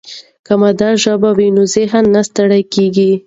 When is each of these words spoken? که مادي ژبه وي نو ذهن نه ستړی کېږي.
که 0.45 0.53
مادي 0.61 0.89
ژبه 1.03 1.29
وي 1.37 1.47
نو 1.55 1.63
ذهن 1.75 2.05
نه 2.15 2.21
ستړی 2.29 2.63
کېږي. 2.73 3.11